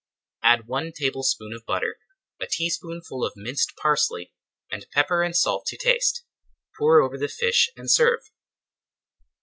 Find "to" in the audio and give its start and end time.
5.67-5.77